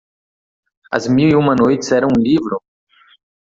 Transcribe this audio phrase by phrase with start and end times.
[0.91, 2.59] As mil e uma noites era um livro?